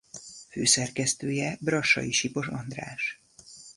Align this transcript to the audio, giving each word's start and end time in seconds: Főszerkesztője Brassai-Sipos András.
Főszerkesztője 0.49 1.57
Brassai-Sipos 1.59 2.47
András. 2.47 3.01